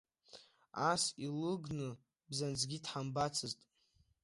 [0.89, 1.87] Ас илыгны
[2.29, 3.59] бзанҵыкгьы дҳамбацызт.